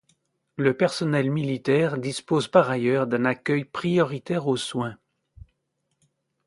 [0.57, 4.97] Le personnel militaire dispose par ailleurs d’un accueil prioritaire aux soins.